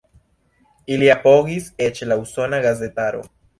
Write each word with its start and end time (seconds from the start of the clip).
Ilin 0.95 1.11
apogis 1.17 1.69
eĉ 1.89 2.03
la 2.09 2.19
usona 2.25 2.65
gazetaro. 2.67 3.25